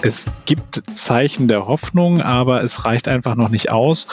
[0.00, 4.06] Es gibt Zeichen der Hoffnung, aber es reicht einfach noch nicht aus.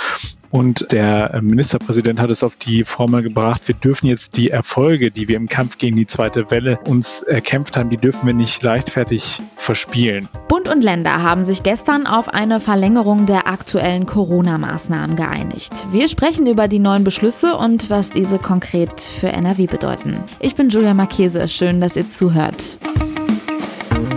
[0.50, 5.28] Und der Ministerpräsident hat es auf die Formel gebracht, wir dürfen jetzt die Erfolge, die
[5.28, 9.42] wir im Kampf gegen die zweite Welle uns erkämpft haben, die dürfen wir nicht leichtfertig
[9.58, 10.30] verspielen.
[10.48, 15.74] Bund und Länder haben sich gestern auf eine Verlängerung der aktuellen Corona-Maßnahmen geeinigt.
[15.92, 20.24] Wir sprechen über die neuen Beschlüsse und was diese konkret für NRW bedeuten.
[20.40, 22.80] Ich bin Julia Marchese, schön, dass ihr zuhört.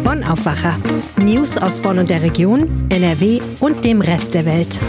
[0.09, 0.81] Bonn Aufwacher.
[1.19, 4.81] News aus Bonn und der Region, NRW und dem Rest der Welt.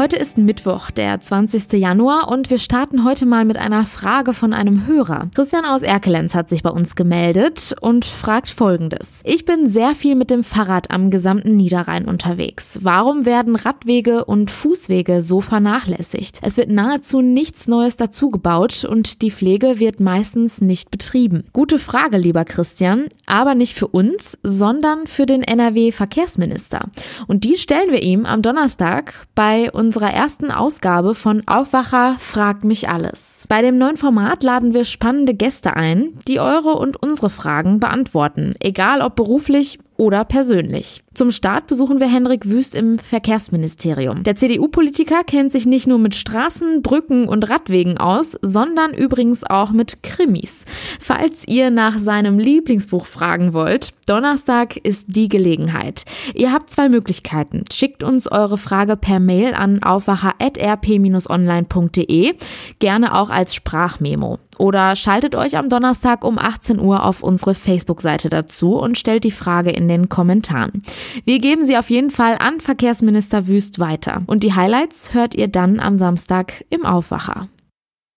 [0.00, 1.74] Heute ist Mittwoch, der 20.
[1.74, 5.28] Januar und wir starten heute mal mit einer Frage von einem Hörer.
[5.34, 9.20] Christian aus Erkelenz hat sich bei uns gemeldet und fragt folgendes.
[9.24, 12.78] Ich bin sehr viel mit dem Fahrrad am gesamten Niederrhein unterwegs.
[12.80, 16.38] Warum werden Radwege und Fußwege so vernachlässigt?
[16.40, 21.44] Es wird nahezu nichts Neues dazugebaut und die Pflege wird meistens nicht betrieben.
[21.52, 26.88] Gute Frage, lieber Christian, aber nicht für uns, sondern für den NRW-Verkehrsminister.
[27.26, 32.62] Und die stellen wir ihm am Donnerstag bei uns unserer ersten Ausgabe von Aufwacher fragt
[32.62, 33.44] mich alles.
[33.48, 38.54] Bei dem neuen Format laden wir spannende Gäste ein, die eure und unsere Fragen beantworten,
[38.60, 41.04] egal ob beruflich oder persönlich.
[41.12, 44.22] Zum Start besuchen wir Henrik Wüst im Verkehrsministerium.
[44.22, 49.72] Der CDU-Politiker kennt sich nicht nur mit Straßen, Brücken und Radwegen aus, sondern übrigens auch
[49.72, 50.64] mit Krimis.
[50.98, 56.06] Falls ihr nach seinem Lieblingsbuch fragen wollt, Donnerstag ist die Gelegenheit.
[56.34, 57.64] Ihr habt zwei Möglichkeiten.
[57.70, 62.34] Schickt uns eure Frage per Mail an aufwacher.rp-online.de,
[62.78, 64.38] gerne auch als Sprachmemo.
[64.60, 69.30] Oder schaltet euch am Donnerstag um 18 Uhr auf unsere Facebook-Seite dazu und stellt die
[69.30, 70.82] Frage in den Kommentaren.
[71.24, 74.22] Wir geben sie auf jeden Fall an Verkehrsminister Wüst weiter.
[74.26, 77.48] Und die Highlights hört ihr dann am Samstag im Aufwacher.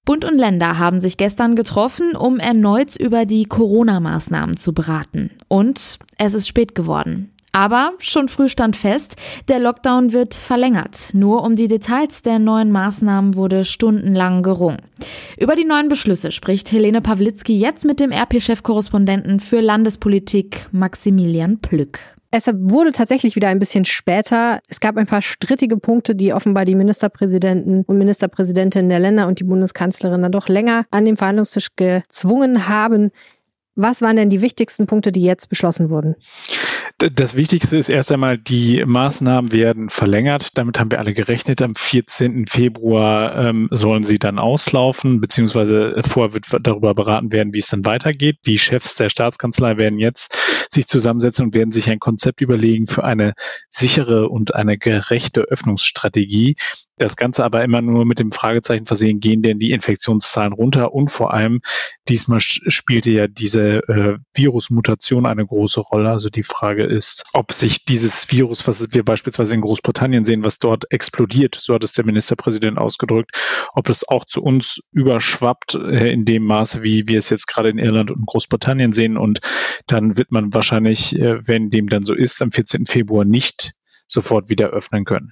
[0.03, 5.31] Bund und Länder haben sich gestern getroffen, um erneut über die Corona-Maßnahmen zu beraten.
[5.47, 7.32] Und es ist spät geworden.
[7.55, 9.15] Aber schon früh stand fest,
[9.47, 11.11] der Lockdown wird verlängert.
[11.13, 14.81] Nur um die Details der neuen Maßnahmen wurde stundenlang gerungen.
[15.37, 21.99] Über die neuen Beschlüsse spricht Helene Pawlitzki jetzt mit dem RP-Chefkorrespondenten für Landespolitik Maximilian Plück.
[22.31, 24.59] Es wurde tatsächlich wieder ein bisschen später.
[24.67, 29.39] Es gab ein paar strittige Punkte, die offenbar die Ministerpräsidenten und Ministerpräsidentinnen der Länder und
[29.39, 33.11] die Bundeskanzlerin dann doch länger an den Verhandlungstisch gezwungen haben.
[33.75, 36.15] Was waren denn die wichtigsten Punkte, die jetzt beschlossen wurden?
[37.11, 40.57] Das Wichtigste ist erst einmal, die Maßnahmen werden verlängert.
[40.57, 41.61] Damit haben wir alle gerechnet.
[41.61, 42.47] Am 14.
[42.47, 47.83] Februar ähm, sollen sie dann auslaufen, beziehungsweise vorher wird darüber beraten werden, wie es dann
[47.83, 48.37] weitergeht.
[48.45, 50.37] Die Chefs der Staatskanzlei werden jetzt
[50.71, 53.33] sich zusammensetzen und werden sich ein Konzept überlegen für eine
[53.69, 56.55] sichere und eine gerechte Öffnungsstrategie.
[57.03, 60.93] Das Ganze aber immer nur mit dem Fragezeichen versehen, gehen denn die Infektionszahlen runter?
[60.93, 61.59] Und vor allem,
[62.07, 66.11] diesmal spielte ja diese äh, Virusmutation eine große Rolle.
[66.11, 70.59] Also die Frage ist, ob sich dieses Virus, was wir beispielsweise in Großbritannien sehen, was
[70.59, 73.31] dort explodiert, so hat es der Ministerpräsident ausgedrückt,
[73.73, 77.67] ob es auch zu uns überschwappt äh, in dem Maße, wie wir es jetzt gerade
[77.67, 79.17] in Irland und Großbritannien sehen.
[79.17, 79.41] Und
[79.87, 82.85] dann wird man wahrscheinlich, äh, wenn dem dann so ist, am 14.
[82.85, 83.73] Februar nicht
[84.07, 85.31] sofort wieder öffnen können.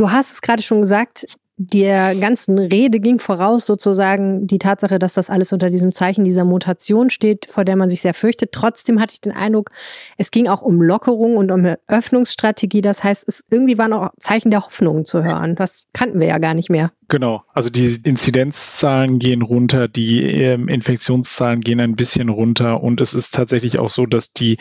[0.00, 1.26] Du hast es gerade schon gesagt,
[1.58, 6.46] der ganzen Rede ging voraus sozusagen die Tatsache, dass das alles unter diesem Zeichen dieser
[6.46, 8.52] Mutation steht, vor der man sich sehr fürchtet.
[8.52, 9.70] Trotzdem hatte ich den Eindruck,
[10.16, 12.80] es ging auch um Lockerung und um eine Öffnungsstrategie.
[12.80, 15.54] Das heißt, es irgendwie waren auch Zeichen der Hoffnung zu hören.
[15.54, 16.92] Das kannten wir ja gar nicht mehr.
[17.10, 23.14] Genau, also die Inzidenzzahlen gehen runter, die ähm, Infektionszahlen gehen ein bisschen runter und es
[23.14, 24.58] ist tatsächlich auch so, dass die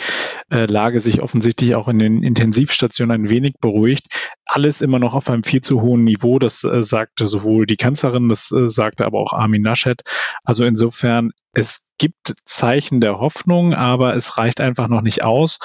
[0.51, 4.07] äh, Lage sich offensichtlich auch in den Intensivstationen ein wenig beruhigt.
[4.51, 8.29] Alles immer noch auf einem viel zu hohen Niveau, das äh, sagte sowohl die Kanzlerin,
[8.29, 10.01] das äh, sagte aber auch Armin Naschet.
[10.43, 15.59] Also insofern, es gibt Zeichen der Hoffnung, aber es reicht einfach noch nicht aus.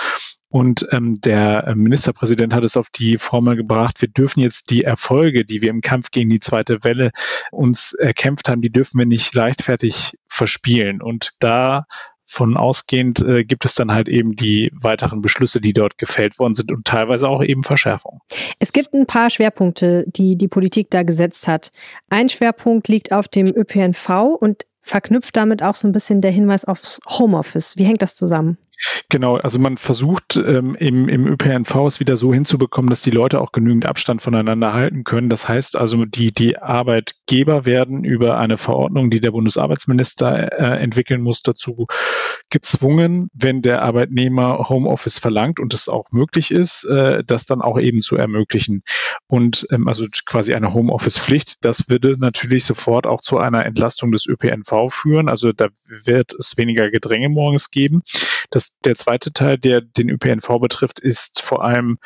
[0.51, 5.47] Und ähm, der Ministerpräsident hat es auf die Formel gebracht, wir dürfen jetzt die Erfolge,
[5.47, 7.11] die wir im Kampf gegen die zweite Welle
[7.53, 11.01] uns erkämpft haben, die dürfen wir nicht leichtfertig verspielen.
[11.01, 11.87] Und da
[12.25, 16.55] von ausgehend äh, gibt es dann halt eben die weiteren Beschlüsse, die dort gefällt worden
[16.55, 18.21] sind und teilweise auch eben Verschärfungen.
[18.59, 21.71] Es gibt ein paar Schwerpunkte, die die Politik da gesetzt hat.
[22.09, 26.65] Ein Schwerpunkt liegt auf dem ÖPNV und verknüpft damit auch so ein bisschen der Hinweis
[26.65, 27.77] aufs Homeoffice.
[27.77, 28.59] Wie hängt das zusammen?
[29.09, 33.41] Genau, also man versucht ähm, im, im ÖPNV es wieder so hinzubekommen, dass die Leute
[33.41, 35.29] auch genügend Abstand voneinander halten können.
[35.29, 41.21] Das heißt also, die, die Arbeitgeber werden über eine Verordnung, die der Bundesarbeitsminister äh, entwickeln
[41.21, 41.87] muss, dazu
[42.51, 47.79] gezwungen, wenn der Arbeitnehmer Homeoffice verlangt und es auch möglich ist, äh, das dann auch
[47.79, 48.83] eben zu ermöglichen.
[49.27, 54.27] Und ähm, also quasi eine Homeoffice-Pflicht, das würde natürlich sofort auch zu einer Entlastung des
[54.27, 55.29] ÖPNV führen.
[55.29, 55.69] Also da
[56.05, 58.03] wird es weniger Gedränge morgens geben.
[58.51, 61.99] Das der zweite Teil, der den ÖPNV betrifft, ist vor allem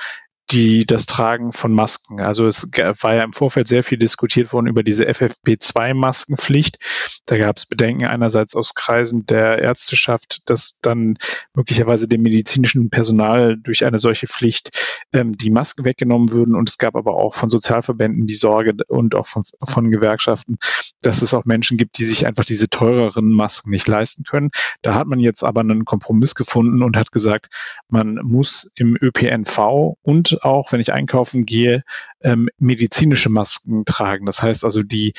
[0.50, 2.20] die das Tragen von Masken.
[2.20, 6.78] Also es war ja im Vorfeld sehr viel diskutiert worden über diese FFP2-Maskenpflicht.
[7.26, 11.18] Da gab es Bedenken einerseits aus Kreisen der Ärzteschaft, dass dann
[11.54, 14.70] möglicherweise dem medizinischen Personal durch eine solche Pflicht
[15.12, 16.54] ähm, die Masken weggenommen würden.
[16.54, 20.56] Und es gab aber auch von Sozialverbänden die Sorge und auch von, von Gewerkschaften,
[21.02, 24.50] dass es auch Menschen gibt, die sich einfach diese teureren Masken nicht leisten können.
[24.80, 27.48] Da hat man jetzt aber einen Kompromiss gefunden und hat gesagt,
[27.88, 31.82] man muss im ÖPNV und auch, wenn ich einkaufen gehe,
[32.20, 34.26] ähm, medizinische Masken tragen.
[34.26, 35.14] Das heißt also die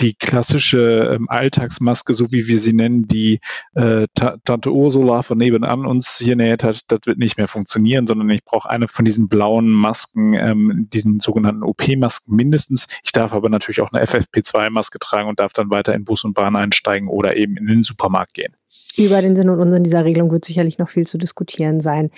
[0.00, 3.40] die klassische ähm, Alltagsmaske, so wie wir sie nennen, die
[3.74, 8.30] äh, Tante Ursula von nebenan uns hier näht hat, das wird nicht mehr funktionieren, sondern
[8.30, 12.88] ich brauche eine von diesen blauen Masken, ähm, diesen sogenannten OP-Masken mindestens.
[13.04, 16.34] Ich darf aber natürlich auch eine FFP2-Maske tragen und darf dann weiter in Bus und
[16.34, 18.56] Bahn einsteigen oder eben in den Supermarkt gehen.
[18.96, 22.10] Über den Sinn und Unsinn dieser Regelung wird sicherlich noch viel zu diskutieren sein.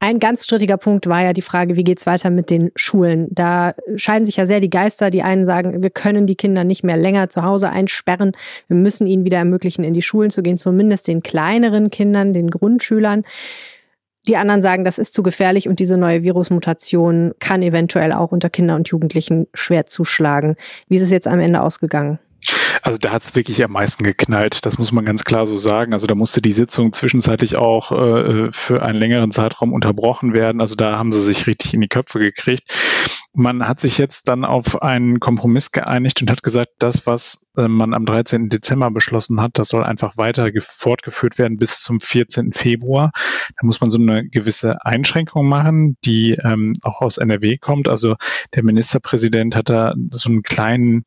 [0.00, 3.26] Ein ganz strittiger Punkt war ja die Frage, wie geht's weiter mit den Schulen?
[3.32, 5.10] Da scheiden sich ja sehr die Geister.
[5.10, 8.32] Die einen sagen, wir können die Kinder nicht mehr länger zu Hause einsperren.
[8.68, 12.48] Wir müssen ihnen wieder ermöglichen, in die Schulen zu gehen, zumindest den kleineren Kindern, den
[12.48, 13.24] Grundschülern.
[14.28, 18.50] Die anderen sagen, das ist zu gefährlich und diese neue Virusmutation kann eventuell auch unter
[18.50, 20.54] Kindern und Jugendlichen schwer zuschlagen.
[20.86, 22.20] Wie ist es jetzt am Ende ausgegangen?
[22.82, 25.92] Also da hat es wirklich am meisten geknallt, das muss man ganz klar so sagen.
[25.92, 30.60] Also da musste die Sitzung zwischenzeitlich auch äh, für einen längeren Zeitraum unterbrochen werden.
[30.60, 32.64] Also da haben sie sich richtig in die Köpfe gekriegt.
[33.34, 37.68] Man hat sich jetzt dann auf einen Kompromiss geeinigt und hat gesagt, das, was äh,
[37.68, 38.48] man am 13.
[38.48, 42.52] Dezember beschlossen hat, das soll einfach weiter fortgeführt werden bis zum 14.
[42.52, 43.12] Februar.
[43.60, 47.88] Da muss man so eine gewisse Einschränkung machen, die ähm, auch aus NRW kommt.
[47.88, 48.16] Also
[48.54, 51.04] der Ministerpräsident hat da so einen kleinen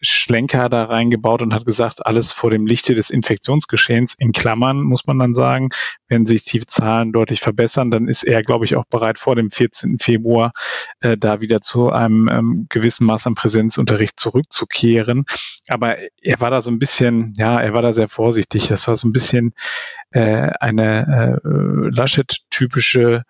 [0.00, 5.06] Schlenker da reingebaut und hat gesagt, alles vor dem Lichte des Infektionsgeschehens in Klammern, muss
[5.06, 5.68] man dann sagen.
[6.08, 9.50] Wenn sich die Zahlen deutlich verbessern, dann ist er, glaube ich, auch bereit, vor dem
[9.50, 9.98] 14.
[9.98, 10.52] Februar
[11.00, 15.24] äh, da wieder zu einem ähm, gewissen Maß an Präsenzunterricht zurückzukehren.
[15.68, 18.68] Aber er war da so ein bisschen, ja, er war da sehr vorsichtig.
[18.68, 19.54] Das war so ein bisschen
[20.10, 23.22] äh, eine äh, Laschet-typische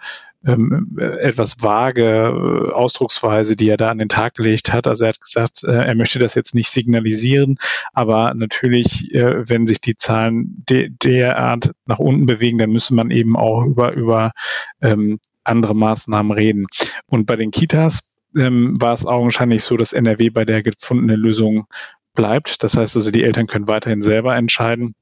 [0.46, 4.87] ähm, etwas vage äh, Ausdrucksweise, die er da an den Tag gelegt hat.
[4.87, 7.56] Also er hat gesagt, äh, er möchte das jetzt nicht signalisieren,
[7.93, 13.11] aber natürlich, äh, wenn sich die Zahlen de derart nach unten bewegen, dann müsse man
[13.11, 14.32] eben auch über, über
[14.81, 16.67] ähm, andere Maßnahmen reden.
[17.06, 21.67] Und bei den Kitas ähm, war es augenscheinlich so, dass NRW bei der gefundenen Lösung
[22.14, 22.62] bleibt.
[22.62, 24.94] Das heißt also, die Eltern können weiterhin selber entscheiden,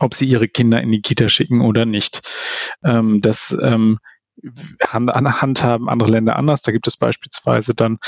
[0.00, 2.22] ob sie ihre Kinder in die Kita schicken oder nicht.
[2.84, 3.98] Ähm, das ähm,
[4.88, 6.62] handhaben andere Länder anders.
[6.62, 7.98] Da gibt es beispielsweise dann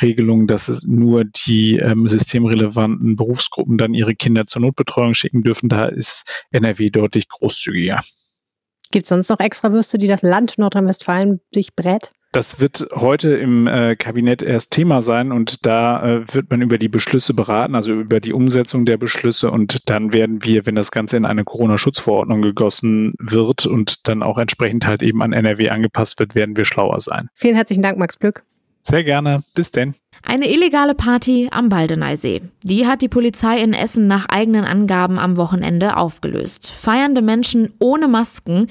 [0.00, 5.68] Regelungen, dass es nur die ähm, systemrelevanten Berufsgruppen dann ihre Kinder zur Notbetreuung schicken dürfen.
[5.68, 8.00] Da ist NRW deutlich großzügiger.
[8.90, 12.12] Gibt es sonst noch extra Würste, die das Land Nordrhein-Westfalen sich brät?
[12.32, 16.78] Das wird heute im äh, Kabinett erst Thema sein und da äh, wird man über
[16.78, 20.92] die Beschlüsse beraten, also über die Umsetzung der Beschlüsse und dann werden wir, wenn das
[20.92, 26.20] Ganze in eine Corona-Schutzverordnung gegossen wird und dann auch entsprechend halt eben an NRW angepasst
[26.20, 27.28] wird, werden wir schlauer sein.
[27.34, 28.44] Vielen herzlichen Dank, Max Glück.
[28.82, 29.42] Sehr gerne.
[29.54, 29.94] Bis denn.
[30.22, 32.42] Eine illegale Party am Baldeneysee.
[32.62, 36.70] Die hat die Polizei in Essen nach eigenen Angaben am Wochenende aufgelöst.
[36.70, 38.66] Feiernde Menschen ohne Masken.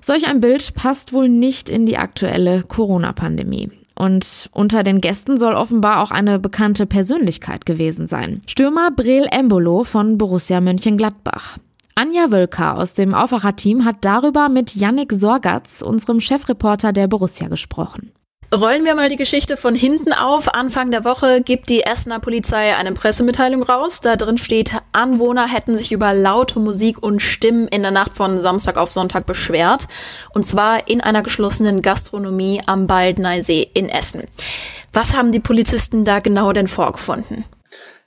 [0.00, 3.70] Solch ein Bild passt wohl nicht in die aktuelle Corona-Pandemie.
[3.94, 8.40] Und unter den Gästen soll offenbar auch eine bekannte Persönlichkeit gewesen sein.
[8.46, 11.58] Stürmer Brel Embolo von Borussia Mönchengladbach.
[11.94, 18.12] Anja Wölker aus dem Aufwacher-Team hat darüber mit Yannick Sorgatz, unserem Chefreporter der Borussia, gesprochen.
[18.54, 20.52] Rollen wir mal die Geschichte von hinten auf.
[20.52, 24.02] Anfang der Woche gibt die Essener Polizei eine Pressemitteilung raus.
[24.02, 28.42] Da drin steht, Anwohner hätten sich über laute Musik und Stimmen in der Nacht von
[28.42, 29.88] Samstag auf Sonntag beschwert.
[30.34, 34.24] Und zwar in einer geschlossenen Gastronomie am Baldneisee in Essen.
[34.92, 37.46] Was haben die Polizisten da genau denn vorgefunden?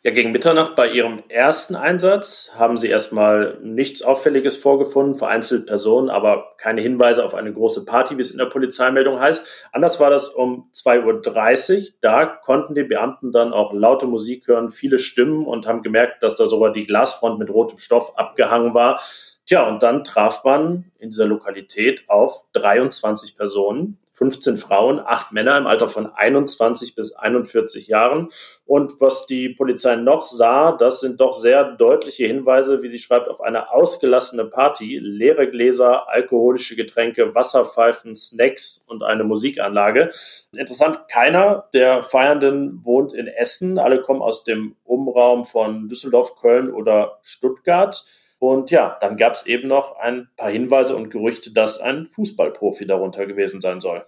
[0.05, 6.11] Ja, gegen Mitternacht bei ihrem ersten Einsatz haben sie erstmal nichts Auffälliges vorgefunden, vereinzelt Personen,
[6.11, 9.47] aber keine Hinweise auf eine große Party, wie es in der Polizeimeldung heißt.
[9.71, 11.87] Anders war das um 2.30 Uhr.
[12.01, 16.35] Da konnten die Beamten dann auch laute Musik hören, viele Stimmen und haben gemerkt, dass
[16.35, 19.01] da sogar die Glasfront mit rotem Stoff abgehangen war.
[19.47, 25.57] Tja, und dann traf man in dieser Lokalität auf 23 Personen 15 Frauen, 8 Männer
[25.57, 28.29] im Alter von 21 bis 41 Jahren.
[28.65, 33.27] Und was die Polizei noch sah, das sind doch sehr deutliche Hinweise, wie sie schreibt,
[33.27, 40.11] auf eine ausgelassene Party, leere Gläser, alkoholische Getränke, Wasserpfeifen, Snacks und eine Musikanlage.
[40.55, 43.77] Interessant, keiner der Feiernden wohnt in Essen.
[43.79, 48.05] Alle kommen aus dem Umraum von Düsseldorf, Köln oder Stuttgart.
[48.39, 52.85] Und ja, dann gab es eben noch ein paar Hinweise und Gerüchte, dass ein Fußballprofi
[52.85, 54.03] darunter gewesen sein soll.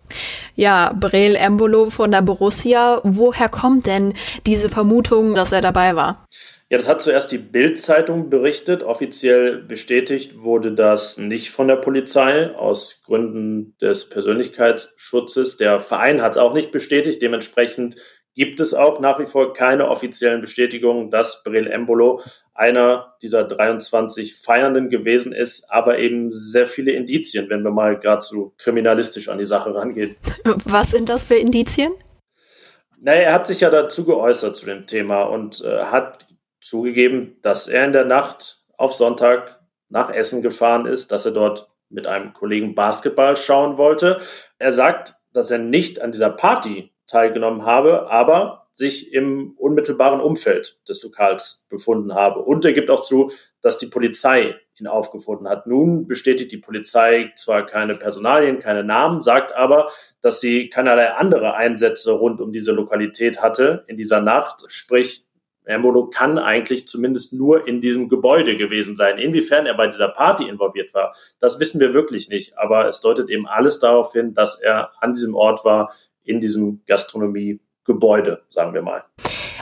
[0.55, 2.99] Ja, Breel Embolo von der Borussia.
[3.03, 4.13] Woher kommt denn
[4.45, 6.27] diese Vermutung, dass er dabei war?
[6.69, 8.83] Ja, das hat zuerst die Bild-Zeitung berichtet.
[8.83, 15.55] Offiziell bestätigt wurde das nicht von der Polizei aus Gründen des Persönlichkeitsschutzes.
[15.55, 17.21] Der Verein hat es auch nicht bestätigt.
[17.21, 17.95] Dementsprechend
[18.37, 22.21] gibt es auch nach wie vor keine offiziellen Bestätigungen, dass Brel Embolo
[22.53, 28.21] einer dieser 23 Feiernden gewesen ist, aber eben sehr viele Indizien, wenn wir mal gerade
[28.21, 30.15] so kriminalistisch an die Sache rangehen.
[30.65, 31.91] Was sind das für Indizien?
[32.99, 36.27] Naja, er hat sich ja dazu geäußert zu dem Thema und äh, hat
[36.61, 41.69] zugegeben, dass er in der Nacht auf Sonntag nach Essen gefahren ist, dass er dort
[41.89, 44.19] mit einem Kollegen Basketball schauen wollte.
[44.59, 50.77] Er sagt, dass er nicht an dieser Party teilgenommen habe, aber sich im unmittelbaren Umfeld
[50.87, 52.41] des Lokals befunden habe.
[52.41, 55.65] Und er gibt auch zu, dass die Polizei ihn aufgefunden hat.
[55.65, 59.89] Nun bestätigt die Polizei zwar keine Personalien, keine Namen, sagt aber,
[60.21, 64.65] dass sie keinerlei andere Einsätze rund um diese Lokalität hatte in dieser Nacht.
[64.67, 65.25] Sprich,
[65.65, 69.17] Embolo kann eigentlich zumindest nur in diesem Gebäude gewesen sein.
[69.17, 72.57] Inwiefern er bei dieser Party involviert war, das wissen wir wirklich nicht.
[72.57, 75.91] Aber es deutet eben alles darauf hin, dass er an diesem Ort war,
[76.27, 79.03] in diesem Gastronomiegebäude, sagen wir mal.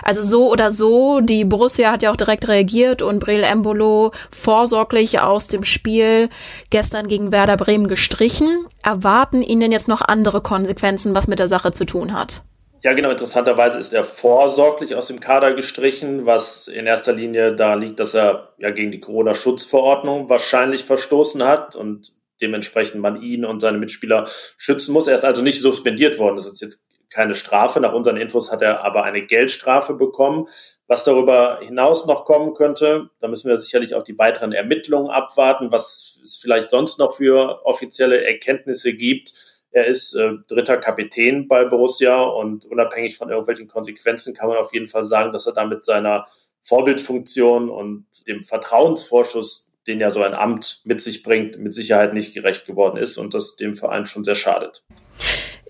[0.04, 5.20] Also so oder so, die Borussia hat ja auch direkt reagiert und Breel Embolo vorsorglich
[5.20, 6.30] aus dem Spiel
[6.70, 8.68] gestern gegen Werder Bremen gestrichen.
[8.84, 12.44] Erwarten ihn denn jetzt noch andere Konsequenzen, was mit der Sache zu tun hat?
[12.84, 13.10] Ja, genau.
[13.10, 18.14] Interessanterweise ist er vorsorglich aus dem Kader gestrichen, was in erster Linie da liegt, dass
[18.14, 24.28] er ja gegen die Corona-Schutzverordnung wahrscheinlich verstoßen hat und dementsprechend man ihn und seine Mitspieler
[24.58, 25.08] schützen muss.
[25.08, 26.36] Er ist also nicht suspendiert worden.
[26.36, 27.80] Das ist jetzt keine Strafe.
[27.80, 30.48] Nach unseren Infos hat er aber eine Geldstrafe bekommen.
[30.88, 35.72] Was darüber hinaus noch kommen könnte, da müssen wir sicherlich auch die weiteren Ermittlungen abwarten,
[35.72, 39.34] was es vielleicht sonst noch für offizielle Erkenntnisse gibt
[39.76, 44.74] er ist äh, dritter Kapitän bei Borussia und unabhängig von irgendwelchen Konsequenzen kann man auf
[44.74, 46.28] jeden Fall sagen, dass er damit seiner
[46.64, 52.34] Vorbildfunktion und dem Vertrauensvorschuss, den ja so ein Amt mit sich bringt, mit Sicherheit nicht
[52.34, 54.84] gerecht geworden ist und das dem Verein schon sehr schadet.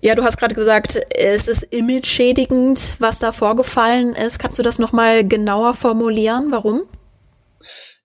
[0.02, 4.38] Ja, du hast gerade gesagt, es ist image-schädigend, was da vorgefallen ist.
[4.38, 6.48] Kannst du das nochmal genauer formulieren?
[6.50, 6.82] Warum?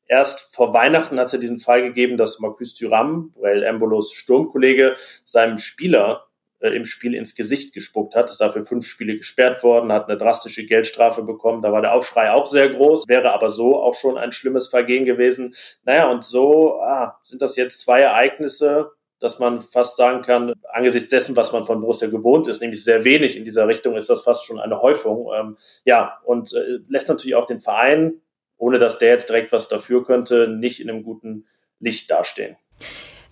[0.07, 4.95] Erst vor Weihnachten hat es ja diesen Fall gegeben, dass Marcus Thuram, Rael Embolos Sturmkollege,
[5.23, 6.25] seinem Spieler
[6.69, 8.29] im Spiel ins Gesicht gespuckt hat.
[8.29, 11.61] Ist dafür fünf Spiele gesperrt worden, hat eine drastische Geldstrafe bekommen.
[11.61, 15.05] Da war der Aufschrei auch sehr groß, wäre aber so auch schon ein schlimmes Vergehen
[15.05, 15.55] gewesen.
[15.83, 21.09] Naja, und so ah, sind das jetzt zwei Ereignisse, dass man fast sagen kann, angesichts
[21.09, 24.21] dessen, was man von Borussia gewohnt ist, nämlich sehr wenig in dieser Richtung, ist das
[24.21, 25.29] fast schon eine Häufung.
[25.35, 28.21] Ähm, ja, und äh, lässt natürlich auch den Verein
[28.61, 31.47] ohne dass der jetzt direkt was dafür könnte, nicht in einem guten
[31.79, 32.55] Licht dastehen.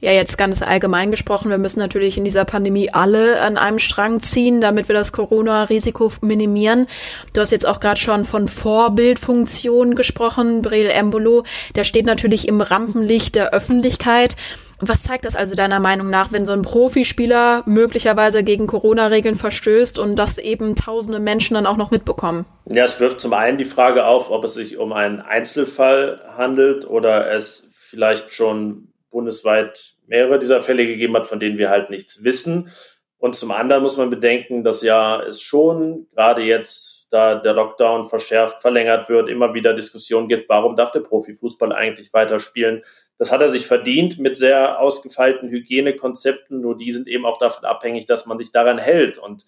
[0.02, 4.22] Ja, jetzt ganz allgemein gesprochen, wir müssen natürlich in dieser Pandemie alle an einem Strang
[4.22, 6.88] ziehen, damit wir das Corona-Risiko minimieren.
[7.34, 11.44] Du hast jetzt auch gerade schon von Vorbildfunktion gesprochen, Breel Embolo.
[11.76, 14.38] Der steht natürlich im Rampenlicht der Öffentlichkeit.
[14.80, 20.00] Was zeigt das also deiner Meinung nach, wenn so ein Profispieler möglicherweise gegen Corona-Regeln verstößt
[20.00, 22.46] und das eben tausende Menschen dann auch noch mitbekommen?
[22.66, 26.90] Ja, es wirft zum einen die Frage auf, ob es sich um einen Einzelfall handelt
[26.90, 32.24] oder es vielleicht schon bundesweit mehrere dieser Fälle gegeben hat, von denen wir halt nichts
[32.24, 32.72] wissen.
[33.18, 38.06] Und zum anderen muss man bedenken, dass ja es schon gerade jetzt, da der Lockdown
[38.06, 42.84] verschärft, verlängert wird, immer wieder Diskussionen gibt, warum darf der Profifußball eigentlich weiterspielen?
[43.18, 47.66] Das hat er sich verdient mit sehr ausgefeilten Hygienekonzepten, nur die sind eben auch davon
[47.66, 49.18] abhängig, dass man sich daran hält.
[49.18, 49.46] Und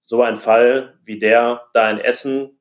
[0.00, 2.58] so ein Fall wie der da in Essen,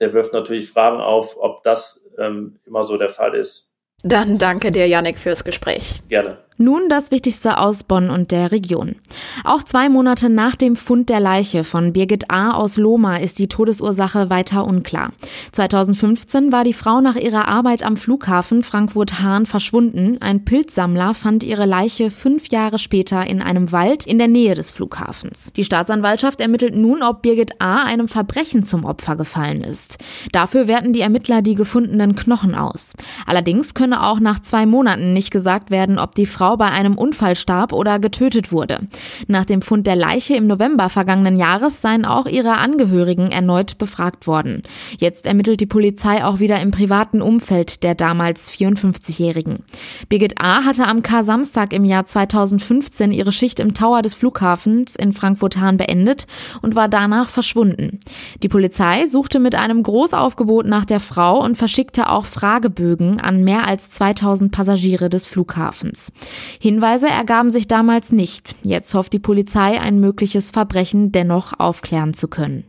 [0.00, 3.72] der wirft natürlich Fragen auf, ob das ähm, immer so der Fall ist.
[4.06, 6.00] Dann danke dir, Yannick, fürs Gespräch.
[6.08, 6.38] Gerne.
[6.58, 8.96] Nun das Wichtigste aus Bonn und der Region.
[9.44, 12.52] Auch zwei Monate nach dem Fund der Leiche von Birgit A.
[12.52, 15.12] aus Lohmar ist die Todesursache weiter unklar.
[15.52, 20.16] 2015 war die Frau nach ihrer Arbeit am Flughafen Frankfurt-Hahn verschwunden.
[20.20, 24.70] Ein Pilzsammler fand ihre Leiche fünf Jahre später in einem Wald in der Nähe des
[24.70, 25.52] Flughafens.
[25.56, 27.82] Die Staatsanwaltschaft ermittelt nun, ob Birgit A.
[27.82, 29.98] einem Verbrechen zum Opfer gefallen ist.
[30.32, 32.94] Dafür werten die Ermittler die gefundenen Knochen aus.
[33.26, 36.96] Allerdings könne auch nach zwei Monaten nicht gesagt werden, ob die Frau Frau bei einem
[36.96, 38.78] Unfall starb oder getötet wurde.
[39.26, 44.28] Nach dem Fund der Leiche im November vergangenen Jahres seien auch ihre Angehörigen erneut befragt
[44.28, 44.62] worden.
[44.96, 49.64] Jetzt ermittelt die Polizei auch wieder im privaten Umfeld der damals 54-Jährigen.
[50.08, 50.64] Birgit A.
[50.64, 56.28] hatte am K-Samstag im Jahr 2015 ihre Schicht im Tower des Flughafens in Frankfurt-Hahn beendet
[56.62, 57.98] und war danach verschwunden.
[58.44, 63.66] Die Polizei suchte mit einem Großaufgebot nach der Frau und verschickte auch Fragebögen an mehr
[63.66, 66.12] als 2000 Passagiere des Flughafens.
[66.60, 68.54] Hinweise ergaben sich damals nicht.
[68.62, 72.64] Jetzt hofft die Polizei, ein mögliches Verbrechen dennoch aufklären zu können.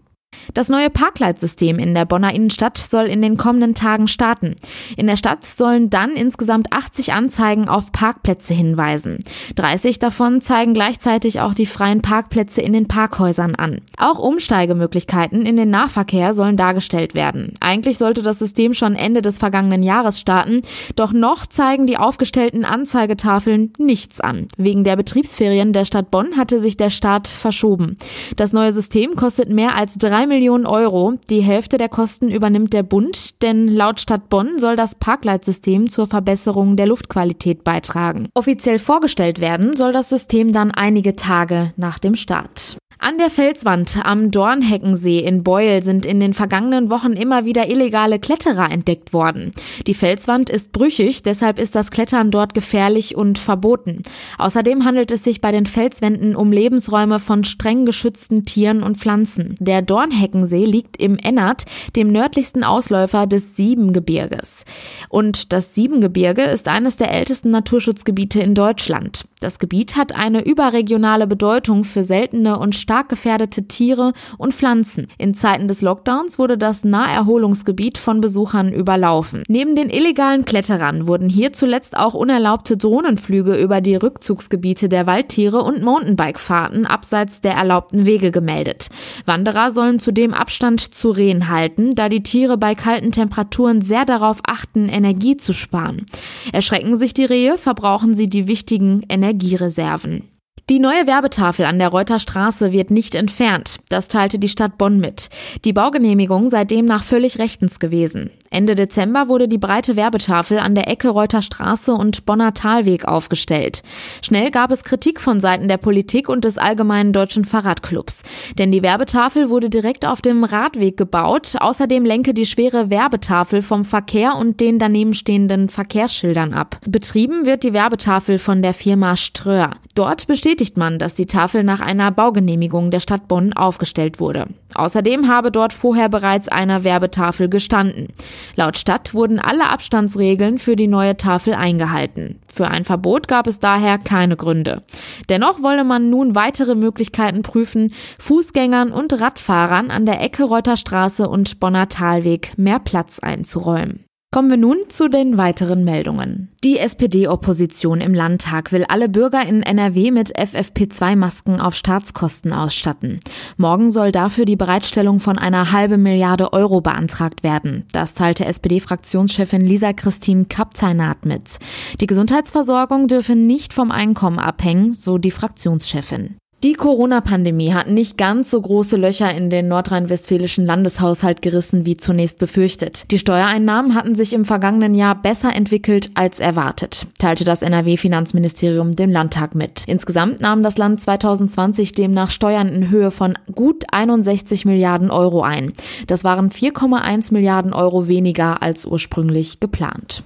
[0.54, 4.56] Das neue Parkleitsystem in der Bonner Innenstadt soll in den kommenden Tagen starten.
[4.96, 9.20] In der Stadt sollen dann insgesamt 80 Anzeigen auf Parkplätze hinweisen.
[9.56, 13.82] 30 davon zeigen gleichzeitig auch die freien Parkplätze in den Parkhäusern an.
[13.98, 17.54] Auch Umsteigemöglichkeiten in den Nahverkehr sollen dargestellt werden.
[17.60, 20.62] Eigentlich sollte das System schon Ende des vergangenen Jahres starten,
[20.96, 24.48] doch noch zeigen die aufgestellten Anzeigetafeln nichts an.
[24.58, 27.98] Wegen der Betriebsferien der Stadt Bonn hatte sich der Start verschoben.
[28.36, 31.14] Das neue System kostet mehr als drei Millionen Euro.
[31.30, 36.08] Die Hälfte der Kosten übernimmt der Bund, denn laut Stadt Bonn soll das Parkleitsystem zur
[36.08, 38.30] Verbesserung der Luftqualität beitragen.
[38.34, 42.78] Offiziell vorgestellt werden soll das System dann einige Tage nach dem Start.
[43.00, 48.18] An der Felswand am Dornheckensee in Beul sind in den vergangenen Wochen immer wieder illegale
[48.18, 49.52] Kletterer entdeckt worden.
[49.86, 54.02] Die Felswand ist brüchig, deshalb ist das Klettern dort gefährlich und verboten.
[54.40, 59.54] Außerdem handelt es sich bei den Felswänden um Lebensräume von streng geschützten Tieren und Pflanzen.
[59.60, 64.66] Der Dornheckensee liegt im Ennert, dem nördlichsten Ausläufer des Siebengebirges.
[65.10, 69.26] Und das Siebengebirge ist eines der ältesten Naturschutzgebiete in Deutschland.
[69.40, 75.08] Das Gebiet hat eine überregionale Bedeutung für seltene und stark gefährdete Tiere und Pflanzen.
[75.18, 79.44] In Zeiten des Lockdowns wurde das Naherholungsgebiet von Besuchern überlaufen.
[79.50, 85.64] Neben den illegalen Kletterern wurden hier zuletzt auch unerlaubte Drohnenflüge über die Rückzugsgebiete der Waldtiere
[85.64, 88.88] und Mountainbikefahrten abseits der erlaubten Wege gemeldet.
[89.26, 94.40] Wanderer sollen zudem Abstand zu Rehen halten, da die Tiere bei kalten Temperaturen sehr darauf
[94.48, 96.06] achten, Energie zu sparen.
[96.54, 100.37] Erschrecken sich die Rehe, verbrauchen sie die wichtigen Energiereserven.
[100.70, 103.78] Die neue Werbetafel an der Reuter Straße wird nicht entfernt.
[103.88, 105.30] Das teilte die Stadt Bonn mit.
[105.64, 108.32] Die Baugenehmigung sei demnach völlig rechtens gewesen.
[108.50, 113.84] Ende Dezember wurde die breite Werbetafel an der Ecke Reuter Straße und Bonner Talweg aufgestellt.
[114.22, 118.24] Schnell gab es Kritik von Seiten der Politik und des Allgemeinen Deutschen Fahrradclubs.
[118.58, 121.56] Denn die Werbetafel wurde direkt auf dem Radweg gebaut.
[121.60, 126.80] Außerdem lenke die schwere Werbetafel vom Verkehr und den daneben stehenden Verkehrsschildern ab.
[126.88, 129.72] Betrieben wird die Werbetafel von der Firma Ströer.
[129.96, 134.48] Dort bestätigt man, dass die Tafel nach einer Baugenehmigung der Stadt Bonn aufgestellt wurde.
[134.76, 138.08] Außerdem habe dort vorher bereits eine Werbetafel gestanden.
[138.56, 142.40] Laut Stadt wurden alle Abstandsregeln für die neue Tafel eingehalten.
[142.54, 144.84] Für ein Verbot gab es daher keine Gründe.
[145.30, 151.60] Dennoch wolle man nun weitere Möglichkeiten prüfen, Fußgängern und Radfahrern an der Ecke Reuterstraße und
[151.60, 154.07] Bonner Talweg mehr Platz einzuräumen.
[154.30, 156.50] Kommen wir nun zu den weiteren Meldungen.
[156.62, 163.22] Die SPD-Opposition im Landtag will alle Bürger in NRW mit FFP2-Masken auf Staatskosten ausstatten.
[163.56, 167.86] Morgen soll dafür die Bereitstellung von einer halben Milliarde Euro beantragt werden.
[167.94, 171.58] Das teilte SPD-Fraktionschefin Lisa Christine Kapzeinat mit.
[172.02, 176.36] Die Gesundheitsversorgung dürfe nicht vom Einkommen abhängen, so die Fraktionschefin.
[176.64, 182.40] Die Corona-Pandemie hat nicht ganz so große Löcher in den nordrhein-westfälischen Landeshaushalt gerissen wie zunächst
[182.40, 183.12] befürchtet.
[183.12, 189.12] Die Steuereinnahmen hatten sich im vergangenen Jahr besser entwickelt als erwartet, teilte das NRW-Finanzministerium dem
[189.12, 189.84] Landtag mit.
[189.86, 195.74] Insgesamt nahm das Land 2020 demnach Steuern in Höhe von gut 61 Milliarden Euro ein.
[196.08, 200.24] Das waren 4,1 Milliarden Euro weniger als ursprünglich geplant.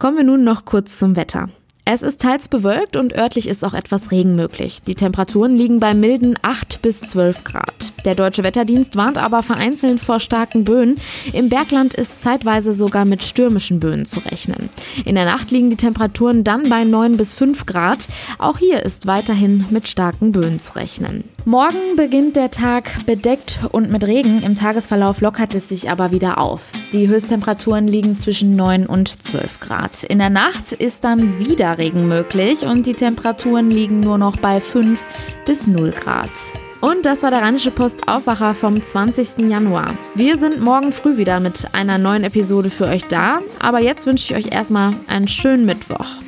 [0.00, 1.50] Kommen wir nun noch kurz zum Wetter.
[1.90, 4.82] Es ist teils bewölkt und örtlich ist auch etwas Regen möglich.
[4.82, 7.94] Die Temperaturen liegen bei milden 8 bis 12 Grad.
[8.04, 10.96] Der Deutsche Wetterdienst warnt aber vereinzelt vor starken Böen.
[11.32, 14.68] Im Bergland ist zeitweise sogar mit stürmischen Böen zu rechnen.
[15.06, 18.06] In der Nacht liegen die Temperaturen dann bei 9 bis 5 Grad.
[18.36, 21.24] Auch hier ist weiterhin mit starken Böen zu rechnen.
[21.48, 24.42] Morgen beginnt der Tag bedeckt und mit Regen.
[24.42, 26.60] Im Tagesverlauf lockert es sich aber wieder auf.
[26.92, 30.04] Die Höchsttemperaturen liegen zwischen 9 und 12 Grad.
[30.04, 34.60] In der Nacht ist dann wieder Regen möglich und die Temperaturen liegen nur noch bei
[34.60, 35.02] 5
[35.46, 36.28] bis 0 Grad.
[36.82, 39.48] Und das war der Rheinische Post Aufwacher vom 20.
[39.48, 39.94] Januar.
[40.14, 43.40] Wir sind morgen früh wieder mit einer neuen Episode für euch da.
[43.58, 46.27] Aber jetzt wünsche ich euch erstmal einen schönen Mittwoch.